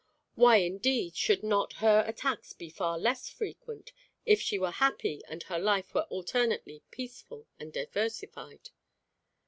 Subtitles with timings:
[0.33, 3.93] Why, indeed, should not her attacks be far less frequent,
[4.25, 8.71] if she were happy and her life were alternately peaceful and diversified?